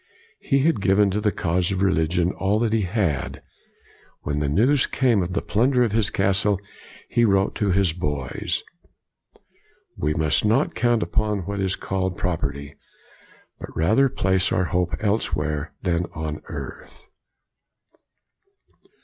[0.39, 3.43] He had given to the cause of religion all that he had.
[4.23, 6.59] When the news came of the plunder of his castle
[7.07, 8.63] he wrote to his boys,"
[10.01, 12.77] We must not count upon what is called property,
[13.59, 17.05] but rather place our hope else where than on earth.'